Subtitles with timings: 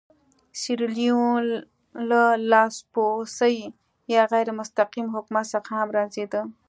[0.59, 1.43] سیریلیون
[2.09, 3.57] له لاسپوڅي
[4.13, 6.41] یا غیر مستقیم حکومت څخه هم رنځېده.